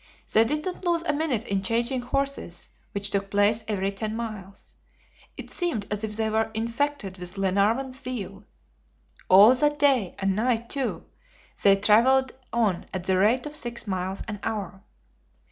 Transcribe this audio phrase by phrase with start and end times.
[0.33, 4.75] They did not lose a minute in changing horses, which took place every ten miles.
[5.37, 8.43] It seemed as if they were infected with Glenarvan's zeal.
[9.29, 11.05] All that day, and night, too,
[11.61, 14.81] they traveled on at the rate of six miles an hour.